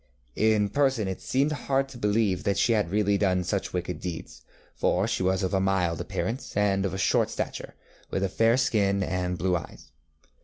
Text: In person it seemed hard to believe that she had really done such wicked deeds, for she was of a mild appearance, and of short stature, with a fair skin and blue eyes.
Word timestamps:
In 0.35 0.69
person 0.69 1.07
it 1.07 1.21
seemed 1.21 1.51
hard 1.51 1.87
to 1.89 1.97
believe 1.99 2.43
that 2.43 2.57
she 2.57 2.73
had 2.73 2.89
really 2.89 3.19
done 3.19 3.43
such 3.43 3.71
wicked 3.71 3.99
deeds, 3.99 4.41
for 4.73 5.07
she 5.07 5.21
was 5.21 5.43
of 5.43 5.53
a 5.53 5.59
mild 5.59 6.01
appearance, 6.01 6.57
and 6.57 6.87
of 6.87 6.99
short 6.99 7.29
stature, 7.29 7.75
with 8.09 8.23
a 8.23 8.27
fair 8.27 8.57
skin 8.57 9.03
and 9.03 9.37
blue 9.37 9.55
eyes. 9.55 9.91